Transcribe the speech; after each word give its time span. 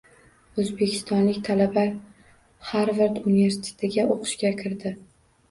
O‘zbekistonlik 0.61 1.37
talaba 1.49 1.83
Harvard 2.71 3.21
universitetiga 3.27 4.09
o‘qishga 4.17 4.53
kirdi 4.65 4.97